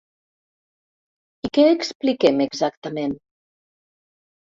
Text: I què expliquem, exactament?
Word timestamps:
I 1.49 1.53
què 1.59 1.67
expliquem, 1.75 2.43
exactament? 2.49 3.19